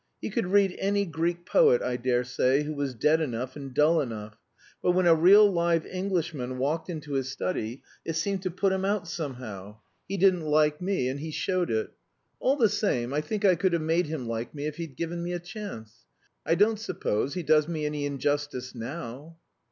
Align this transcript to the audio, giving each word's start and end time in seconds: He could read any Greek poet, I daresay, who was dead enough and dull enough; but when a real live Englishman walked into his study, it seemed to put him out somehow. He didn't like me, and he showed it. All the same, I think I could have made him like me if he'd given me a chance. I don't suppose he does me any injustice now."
He 0.19 0.31
could 0.31 0.47
read 0.47 0.75
any 0.79 1.05
Greek 1.05 1.45
poet, 1.45 1.83
I 1.83 1.95
daresay, 1.95 2.63
who 2.63 2.73
was 2.73 2.95
dead 2.95 3.21
enough 3.21 3.55
and 3.55 3.71
dull 3.71 4.01
enough; 4.01 4.35
but 4.81 4.93
when 4.93 5.05
a 5.05 5.13
real 5.13 5.47
live 5.47 5.85
Englishman 5.85 6.57
walked 6.57 6.89
into 6.89 7.13
his 7.13 7.29
study, 7.29 7.83
it 8.03 8.13
seemed 8.15 8.41
to 8.41 8.49
put 8.49 8.73
him 8.73 8.83
out 8.83 9.07
somehow. 9.07 9.77
He 10.07 10.17
didn't 10.17 10.41
like 10.45 10.81
me, 10.81 11.07
and 11.07 11.19
he 11.19 11.29
showed 11.29 11.69
it. 11.69 11.91
All 12.39 12.55
the 12.55 12.67
same, 12.67 13.13
I 13.13 13.21
think 13.21 13.45
I 13.45 13.53
could 13.53 13.73
have 13.73 13.83
made 13.83 14.07
him 14.07 14.27
like 14.27 14.55
me 14.55 14.65
if 14.65 14.77
he'd 14.77 14.97
given 14.97 15.21
me 15.21 15.33
a 15.33 15.39
chance. 15.39 16.07
I 16.47 16.55
don't 16.55 16.79
suppose 16.79 17.35
he 17.35 17.43
does 17.43 17.67
me 17.67 17.85
any 17.85 18.07
injustice 18.07 18.73
now." 18.73 19.37